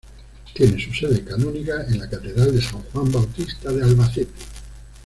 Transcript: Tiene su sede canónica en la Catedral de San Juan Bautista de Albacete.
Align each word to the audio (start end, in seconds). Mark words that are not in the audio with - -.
Tiene 0.55 0.83
su 0.83 0.91
sede 0.95 1.23
canónica 1.23 1.85
en 1.87 1.99
la 1.99 2.09
Catedral 2.09 2.55
de 2.55 2.59
San 2.59 2.81
Juan 2.91 3.11
Bautista 3.11 3.71
de 3.71 3.83
Albacete. 3.83 4.33